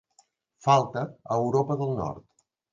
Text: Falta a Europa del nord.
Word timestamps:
Falta 0.67 1.03
a 1.33 1.37
Europa 1.45 1.81
del 1.85 1.95
nord. 2.03 2.29